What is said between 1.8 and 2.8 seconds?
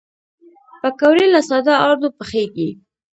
آردو پخېږي